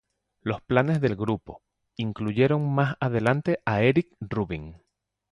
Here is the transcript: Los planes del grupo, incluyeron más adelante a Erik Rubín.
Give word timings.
Los 0.41 0.63
planes 0.63 0.99
del 0.99 1.15
grupo, 1.15 1.61
incluyeron 1.95 2.73
más 2.73 2.95
adelante 2.99 3.59
a 3.67 3.83
Erik 3.83 4.15
Rubín. 4.19 4.81